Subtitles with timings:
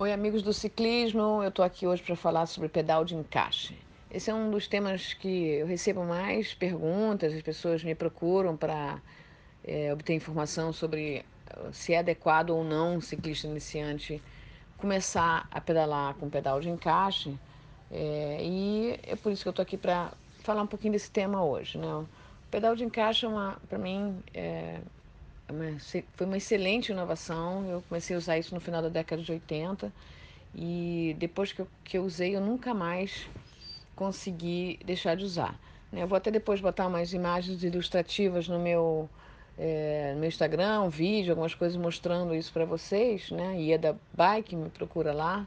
[0.00, 1.42] Oi, amigos do ciclismo.
[1.42, 3.76] Eu estou aqui hoje para falar sobre pedal de encaixe.
[4.08, 9.02] Esse é um dos temas que eu recebo mais perguntas, as pessoas me procuram para
[9.64, 14.22] é, obter informação sobre uh, se é adequado ou não um ciclista iniciante
[14.76, 17.36] começar a pedalar com pedal de encaixe.
[17.90, 20.12] É, e é por isso que eu estou aqui para
[20.44, 21.76] falar um pouquinho desse tema hoje.
[21.76, 21.92] Né?
[21.92, 22.06] O
[22.52, 23.30] pedal de encaixe, é
[23.68, 24.78] para mim, é,
[25.52, 25.78] uma,
[26.14, 27.68] foi uma excelente inovação.
[27.68, 29.92] Eu comecei a usar isso no final da década de 80
[30.54, 33.28] e depois que eu, que eu usei, eu nunca mais
[33.94, 35.58] consegui deixar de usar.
[35.92, 36.02] Né?
[36.02, 39.08] Eu vou até depois botar umas imagens ilustrativas no meu,
[39.58, 43.30] é, no meu Instagram, um vídeo, algumas coisas mostrando isso para vocês.
[43.30, 43.60] Né?
[43.60, 45.46] Ieda Bike, me procura lá,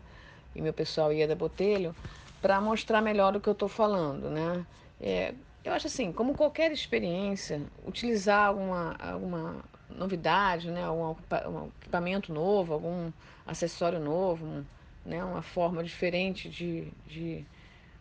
[0.55, 1.95] e meu pessoal Ieda Botelho,
[2.41, 4.29] para mostrar melhor o que eu estou falando.
[4.29, 4.65] Né?
[4.99, 5.33] É,
[5.63, 10.89] eu acho assim, como qualquer experiência, utilizar alguma, alguma novidade, né?
[10.89, 13.11] um, um equipamento novo, algum
[13.45, 14.65] acessório novo, um,
[15.05, 15.23] né?
[15.23, 17.45] uma forma diferente de, de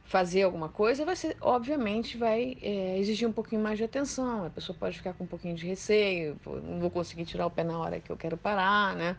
[0.05, 4.47] fazer alguma coisa, vai ser, obviamente, vai é, exigir um pouquinho mais de atenção.
[4.47, 7.63] A pessoa pode ficar com um pouquinho de receio, não vou conseguir tirar o pé
[7.63, 9.17] na hora que eu quero parar, né?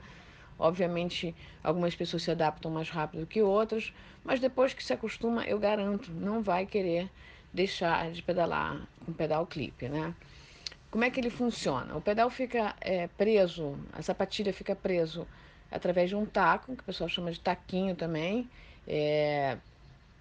[0.58, 3.94] Obviamente, algumas pessoas se adaptam mais rápido que outras,
[4.24, 7.10] mas depois que se acostuma, eu garanto, não vai querer
[7.54, 10.14] deixar de pedalar com pedal clipe, né?
[10.90, 11.96] Como é que ele funciona?
[11.96, 15.28] O pedal fica é, preso, a sapatilha fica preso
[15.72, 18.50] através de um taco, que o pessoal chama de taquinho também,
[18.86, 19.58] é,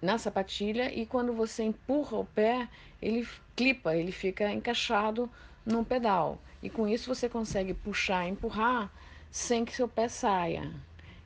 [0.01, 2.69] na sapatilha, e quando você empurra o pé,
[3.01, 5.29] ele clipa, ele fica encaixado
[5.65, 6.39] num pedal.
[6.63, 8.91] E com isso você consegue puxar e empurrar
[9.29, 10.71] sem que seu pé saia.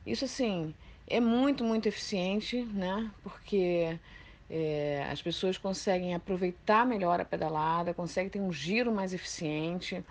[0.04, 0.74] Isso assim
[1.06, 3.10] é muito, muito eficiente, né?
[3.22, 3.98] Porque
[4.48, 10.04] é, as pessoas conseguem aproveitar melhor a pedalada, conseguem ter um giro mais eficiente,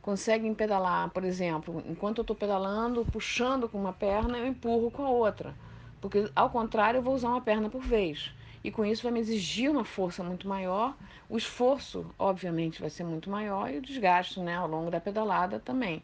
[0.00, 5.04] conseguem pedalar, por exemplo, enquanto eu estou pedalando, puxando com uma perna, eu empurro com
[5.04, 5.54] a outra.
[6.00, 8.32] Porque, ao contrário, eu vou usar uma perna por vez.
[8.62, 10.94] E com isso vai me exigir uma força muito maior,
[11.28, 15.58] o esforço, obviamente, vai ser muito maior e o desgaste né, ao longo da pedalada
[15.58, 16.02] também.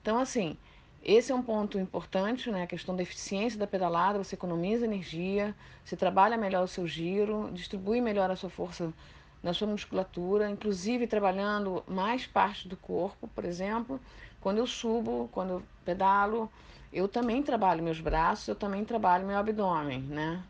[0.00, 0.56] Então, assim,
[1.02, 2.64] esse é um ponto importante, né?
[2.64, 7.50] A questão da eficiência da pedalada, você economiza energia, você trabalha melhor o seu giro,
[7.52, 8.92] distribui melhor a sua força
[9.42, 13.98] na sua musculatura, inclusive trabalhando mais parte do corpo, por exemplo,
[14.40, 16.50] quando eu subo, quando eu pedalo,
[16.92, 20.42] eu também trabalho meus braços, eu também trabalho meu abdômen, né?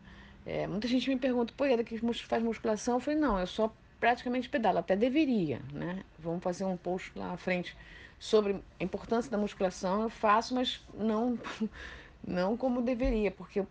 [0.45, 2.95] É, muita gente me pergunta, pô, Eda, que faz musculação?
[2.95, 6.03] Eu falei, não, eu só praticamente pedalo, até deveria, né?
[6.19, 7.77] Vamos fazer um post lá à frente
[8.21, 11.39] sobre a importância da musculação, eu faço, mas não,
[12.23, 13.67] não como deveria, porque eu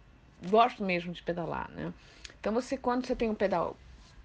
[0.49, 1.95] gosto mesmo de pedalar, né?
[2.41, 3.77] Então você, quando você tem um pedal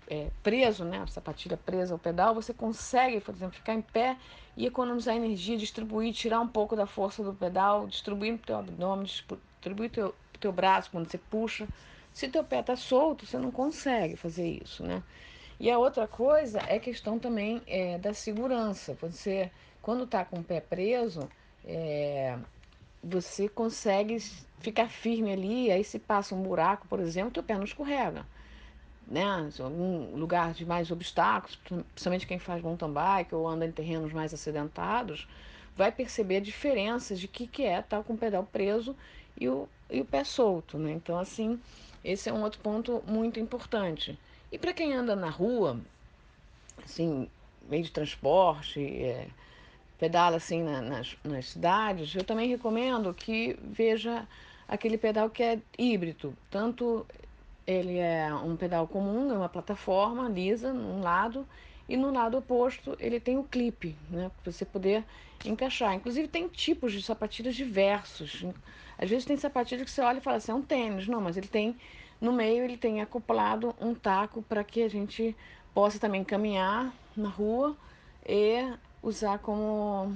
[0.07, 4.17] é, preso, né, a sapatilha presa ao pedal, você consegue, por exemplo, ficar em pé
[4.57, 9.05] e economizar energia, distribuir, tirar um pouco da força do pedal, distribuir no teu abdômen,
[9.05, 11.67] distribuir teu teu braço quando você puxa.
[12.11, 15.03] Se teu pé está solto, você não consegue fazer isso, né?
[15.59, 18.97] E a outra coisa é questão também é, da segurança.
[19.01, 19.51] Você
[19.85, 21.29] quando está com o pé preso,
[21.63, 22.35] é,
[23.03, 24.17] você consegue
[24.57, 28.25] ficar firme ali, aí se passa um buraco, por exemplo, teu pé não escorrega.
[29.07, 29.23] Né?
[29.59, 31.59] Algum lugar de mais obstáculos,
[31.93, 35.27] principalmente quem faz mountain bike ou anda em terrenos mais acidentados,
[35.77, 38.95] vai perceber a diferença de que, que é estar tá com o pedal preso
[39.39, 40.79] e o, e o pé solto.
[40.79, 40.93] Né?
[40.93, 41.61] Então, assim,
[42.03, 44.17] esse é um outro ponto muito importante.
[44.51, 45.79] E para quem anda na rua,
[46.83, 47.29] assim,
[47.69, 49.27] meio de transporte, é,
[49.99, 54.27] pedala assim na, nas, nas cidades, eu também recomendo que veja
[54.67, 56.35] aquele pedal que é híbrido.
[56.49, 57.05] Tanto
[57.65, 61.47] ele é um pedal comum, é uma plataforma lisa num lado,
[61.87, 65.03] e no lado oposto ele tem o clipe, né, para você poder
[65.45, 65.93] encaixar.
[65.93, 68.43] Inclusive tem tipos de sapatilhas diversos.
[68.97, 71.07] Às vezes tem sapatilha que você olha e fala assim, é um tênis.
[71.07, 71.75] Não, mas ele tem,
[72.19, 75.35] no meio ele tem acoplado um taco para que a gente
[75.73, 77.75] possa também caminhar na rua
[78.27, 78.73] e
[79.05, 80.11] usar como,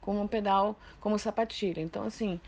[0.00, 1.80] como um pedal, como sapatilha.
[1.80, 2.40] Então, assim,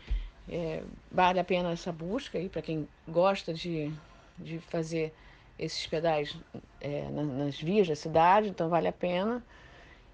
[0.47, 3.91] é, vale a pena essa busca aí para quem gosta de,
[4.37, 5.13] de fazer
[5.57, 6.37] esses pedais
[6.79, 9.43] é, nas, vias da cidade, então vale a pena.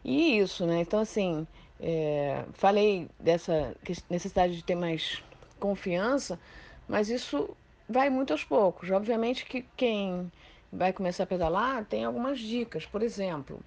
[0.05, 0.81] E isso, né?
[0.81, 1.47] Então, assim,
[1.79, 3.75] é, falei dessa
[4.09, 5.23] necessidade de ter mais
[5.59, 6.39] confiança,
[6.87, 7.49] mas isso
[7.89, 8.91] vai muito aos poucos.
[8.91, 10.31] Obviamente que quem
[10.71, 12.85] vai começar a pedalar tem algumas dicas.
[12.85, 13.59] Por exemplo,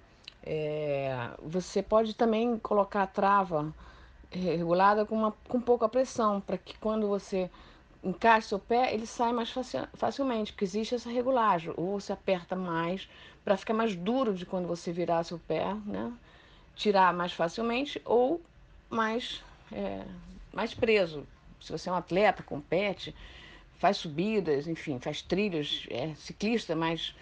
[0.49, 3.73] é, você pode também colocar a trava
[4.31, 7.49] regulada com, uma, com pouca pressão, para que quando você
[8.01, 9.53] encaixa seu pé, ele sai mais
[9.93, 11.73] facilmente, porque existe essa regulagem.
[11.75, 13.09] Ou você aperta mais
[13.43, 16.13] para ficar mais duro de quando você virar seu pé, né?
[16.75, 18.41] Tirar mais facilmente, ou
[18.89, 20.05] mais, é,
[20.53, 21.27] mais preso,
[21.59, 23.13] se você é um atleta, compete,
[23.79, 27.13] faz subidas, enfim, faz trilhas, é ciclista, mas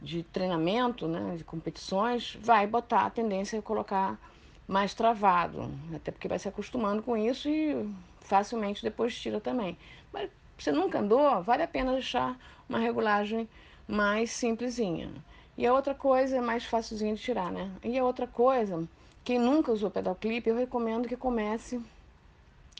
[0.00, 4.18] de treinamento, né, de competições, vai botar a tendência a colocar
[4.66, 9.76] mais travado, até porque vai se acostumando com isso e facilmente depois tira também.
[10.12, 12.38] Mas você nunca andou, vale a pena deixar
[12.68, 13.48] uma regulagem
[13.86, 15.10] mais simplesinha.
[15.58, 17.70] E a outra coisa é mais facilzinha de tirar, né?
[17.82, 18.88] E a outra coisa,
[19.24, 21.80] quem nunca usou pedal clip, eu recomendo que comece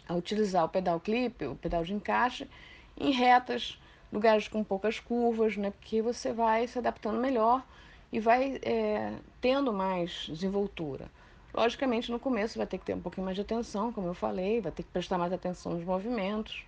[0.09, 2.49] a utilizar o pedal clip, o pedal de encaixe,
[2.97, 3.79] em retas,
[4.13, 5.71] lugares com poucas curvas, né?
[5.71, 7.65] Porque você vai se adaptando melhor
[8.13, 11.11] e vai é, tendo mais desenvoltura.
[11.53, 14.61] Logicamente, no começo vai ter que ter um pouquinho mais de atenção, como eu falei,
[14.61, 16.65] vai ter que prestar mais atenção nos movimentos.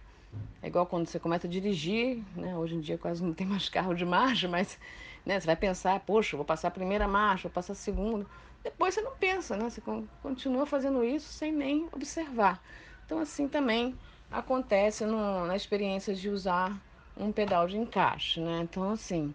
[0.63, 2.57] É igual quando você começa a dirigir, né?
[2.57, 4.79] Hoje em dia quase não tem mais carro de marcha, mas
[5.25, 8.27] né, você vai pensar, poxa, vou passar a primeira marcha, vou passar a segunda.
[8.63, 9.69] Depois você não pensa, né?
[9.69, 9.83] Você
[10.23, 12.63] continua fazendo isso sem nem observar.
[13.05, 13.97] Então, assim também
[14.31, 16.81] acontece no, na experiência de usar
[17.17, 18.61] um pedal de encaixe, né?
[18.63, 19.35] Então, assim,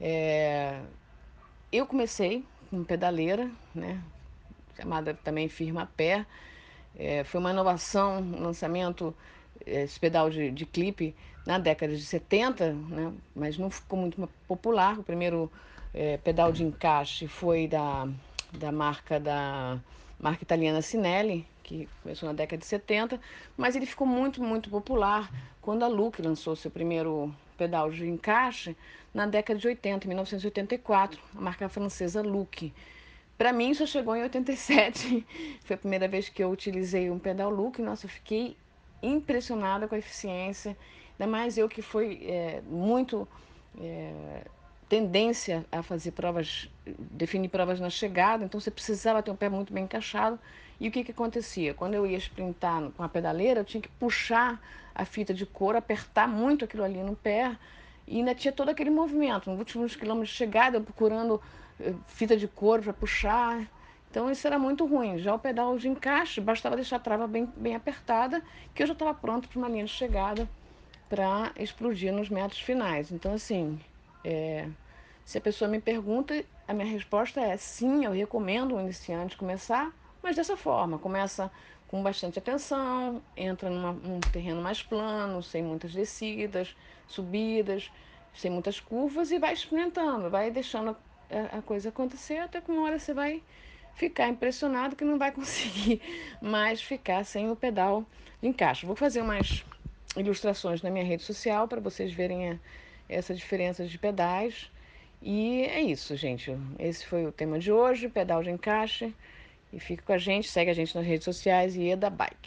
[0.00, 0.80] é...
[1.72, 4.00] eu comecei com pedaleira, né?
[4.76, 6.24] Chamada também firma pé.
[6.96, 9.14] É, foi uma inovação, um lançamento,
[9.66, 11.14] é, esse pedal de, de clipe
[11.46, 13.12] na década de 70, né?
[13.34, 14.98] mas não ficou muito popular.
[14.98, 15.50] O primeiro
[15.94, 18.08] é, pedal de encaixe foi da,
[18.52, 19.78] da marca da
[20.18, 23.20] marca italiana Sinelli, que começou na década de 70,
[23.54, 25.30] mas ele ficou muito, muito popular
[25.60, 28.74] quando a Luke lançou seu primeiro pedal de encaixe
[29.12, 32.72] na década de 80, 1984, a marca francesa Luke.
[33.36, 35.26] Para mim, só chegou em 87.
[35.62, 37.82] Foi a primeira vez que eu utilizei um pedal Luke.
[37.82, 38.56] Nossa, eu fiquei
[39.02, 40.74] impressionada com a eficiência.
[41.18, 43.28] Ainda mais eu que fui é, muito
[43.78, 44.44] é,
[44.88, 49.72] tendência a fazer provas, definir provas na chegada, então você precisava ter um pé muito
[49.72, 50.38] bem encaixado.
[50.80, 51.74] E o que, que acontecia?
[51.74, 54.60] Quando eu ia sprintar com a pedaleira, eu tinha que puxar
[54.94, 57.56] a fita de couro, apertar muito aquilo ali no pé,
[58.06, 59.50] e ainda tinha todo aquele movimento.
[59.50, 61.40] Nos últimos quilômetros de chegada, eu procurando
[61.80, 63.68] eh, fita de couro para puxar.
[64.10, 65.18] Então isso era muito ruim.
[65.18, 68.42] Já o pedal de encaixe, bastava deixar a trava bem, bem apertada,
[68.74, 70.48] que eu já estava pronto para uma linha de chegada
[71.08, 73.12] para explodir nos metros finais.
[73.12, 73.78] Então, assim,
[74.24, 74.68] é,
[75.24, 79.92] se a pessoa me pergunta, a minha resposta é sim, eu recomendo o iniciante começar,
[80.22, 81.50] mas dessa forma, começa
[81.88, 86.76] com bastante atenção, entra numa, num terreno mais plano, sem muitas descidas,
[87.06, 87.90] subidas,
[88.34, 90.96] sem muitas curvas e vai experimentando, vai deixando
[91.30, 93.42] a, a coisa acontecer até que uma hora você vai
[93.94, 96.00] ficar impressionado que não vai conseguir
[96.40, 98.04] mais ficar sem o pedal
[98.40, 98.86] de encaixe.
[98.86, 99.64] Vou fazer umas
[100.16, 102.58] ilustrações na minha rede social para vocês verem a,
[103.08, 104.70] essa diferença de pedais.
[105.20, 106.56] E é isso, gente.
[106.78, 109.12] Esse foi o tema de hoje, pedal de encaixe.
[109.72, 112.38] E fica com a gente, segue a gente nas redes sociais e Eda Bike.